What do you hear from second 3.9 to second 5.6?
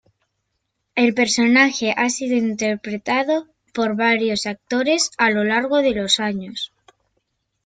varios actores a lo